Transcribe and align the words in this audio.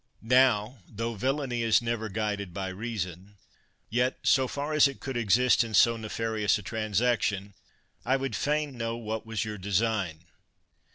Now, 0.23 0.79
tho 0.87 1.13
villainy 1.13 1.61
is 1.61 1.79
never 1.79 2.09
guided 2.09 2.55
by 2.55 2.69
rea 2.69 2.97
son, 2.97 3.35
yet, 3.87 4.17
so 4.23 4.47
far 4.47 4.73
as 4.73 4.87
it 4.87 4.99
could 4.99 5.15
exist 5.15 5.63
in 5.63 5.75
so 5.75 5.95
nefarious 5.95 6.57
a 6.57 6.63
transaction, 6.63 7.53
I 8.03 8.17
would 8.17 8.35
fain 8.35 8.75
know 8.75 8.97
what 8.97 9.27
was 9.27 9.45
your 9.45 9.59
design. 9.59 10.25